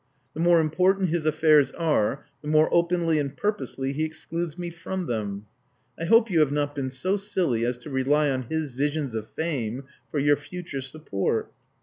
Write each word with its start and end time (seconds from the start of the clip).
The 0.33 0.39
more 0.39 0.59
important 0.59 1.09
his 1.09 1.27
affairs 1.27 1.69
are, 1.73 2.25
the 2.41 2.47
more 2.47 2.73
openly 2.73 3.19
and 3.19 3.37
purposely 3.37 3.93
he 3.93 4.03
excludes 4.03 4.57
me 4.57 4.71
from 4.71 5.05
them. 5.05 5.45
I 5.99 6.05
hope 6.05 6.31
you 6.31 6.39
have 6.39 6.51
not 6.51 6.73
been 6.73 6.89
so 6.89 7.17
silly 7.17 7.63
as 7.65 7.77
to 7.77 7.91
rely 7.91 8.31
on 8.31 8.47
his 8.49 8.71
visions 8.71 9.13
of 9.13 9.29
fame 9.29 9.83
for 10.09 10.17
your 10.17 10.37
future 10.37 10.81
support." 10.81 11.51